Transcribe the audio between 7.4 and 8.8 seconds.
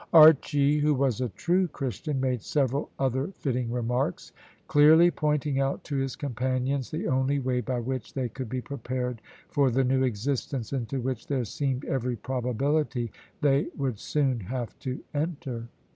by which they could be